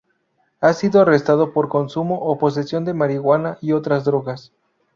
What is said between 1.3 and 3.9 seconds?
por consumo o posesión de marihuana y